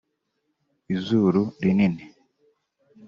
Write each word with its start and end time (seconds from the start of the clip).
izuru 0.95 1.41
rinini 1.61 2.03